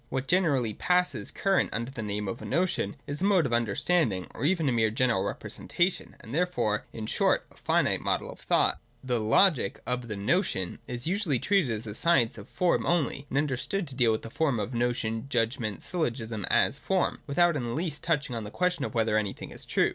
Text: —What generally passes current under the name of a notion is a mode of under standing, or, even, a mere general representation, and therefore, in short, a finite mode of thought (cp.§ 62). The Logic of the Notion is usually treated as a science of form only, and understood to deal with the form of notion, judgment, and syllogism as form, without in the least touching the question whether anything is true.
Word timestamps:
—What 0.09 0.27
generally 0.27 0.73
passes 0.73 1.29
current 1.29 1.69
under 1.71 1.91
the 1.91 2.01
name 2.01 2.27
of 2.27 2.41
a 2.41 2.45
notion 2.45 2.95
is 3.05 3.21
a 3.21 3.23
mode 3.23 3.45
of 3.45 3.53
under 3.53 3.75
standing, 3.75 4.25
or, 4.33 4.45
even, 4.45 4.67
a 4.67 4.71
mere 4.71 4.89
general 4.89 5.23
representation, 5.23 6.15
and 6.21 6.33
therefore, 6.33 6.85
in 6.91 7.05
short, 7.05 7.45
a 7.51 7.55
finite 7.55 8.01
mode 8.01 8.23
of 8.23 8.39
thought 8.39 8.77
(cp.§ 8.77 8.77
62). 9.03 9.07
The 9.13 9.19
Logic 9.19 9.81
of 9.85 10.07
the 10.07 10.15
Notion 10.15 10.79
is 10.87 11.05
usually 11.05 11.37
treated 11.37 11.69
as 11.69 11.85
a 11.85 11.93
science 11.93 12.39
of 12.39 12.49
form 12.49 12.83
only, 12.87 13.27
and 13.29 13.37
understood 13.37 13.87
to 13.89 13.95
deal 13.95 14.11
with 14.11 14.23
the 14.23 14.31
form 14.31 14.59
of 14.59 14.73
notion, 14.73 15.27
judgment, 15.29 15.73
and 15.75 15.83
syllogism 15.83 16.45
as 16.49 16.79
form, 16.79 17.19
without 17.27 17.55
in 17.55 17.61
the 17.61 17.69
least 17.69 18.03
touching 18.03 18.43
the 18.43 18.49
question 18.49 18.83
whether 18.85 19.15
anything 19.19 19.51
is 19.51 19.65
true. 19.65 19.89